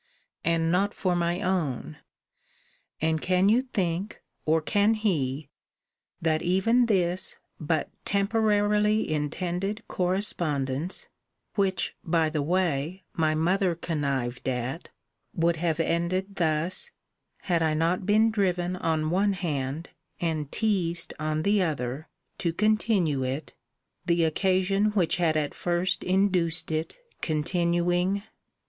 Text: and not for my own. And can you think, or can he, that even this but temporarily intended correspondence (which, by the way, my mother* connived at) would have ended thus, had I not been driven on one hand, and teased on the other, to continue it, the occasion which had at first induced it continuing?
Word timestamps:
and 0.43 0.71
not 0.71 0.95
for 0.95 1.15
my 1.15 1.41
own. 1.43 1.95
And 3.01 3.21
can 3.21 3.49
you 3.49 3.61
think, 3.61 4.23
or 4.47 4.59
can 4.59 4.95
he, 4.95 5.51
that 6.19 6.41
even 6.41 6.87
this 6.87 7.35
but 7.59 7.87
temporarily 8.03 9.07
intended 9.11 9.83
correspondence 9.87 11.07
(which, 11.53 11.95
by 12.03 12.31
the 12.31 12.41
way, 12.41 13.03
my 13.13 13.35
mother* 13.35 13.75
connived 13.75 14.49
at) 14.49 14.89
would 15.35 15.57
have 15.57 15.79
ended 15.79 16.37
thus, 16.37 16.89
had 17.41 17.61
I 17.61 17.75
not 17.75 18.03
been 18.03 18.31
driven 18.31 18.75
on 18.75 19.11
one 19.11 19.33
hand, 19.33 19.91
and 20.19 20.51
teased 20.51 21.13
on 21.19 21.43
the 21.43 21.61
other, 21.61 22.07
to 22.39 22.51
continue 22.51 23.21
it, 23.23 23.53
the 24.07 24.23
occasion 24.23 24.85
which 24.93 25.17
had 25.17 25.37
at 25.37 25.53
first 25.53 26.03
induced 26.03 26.71
it 26.71 26.97
continuing? 27.21 28.23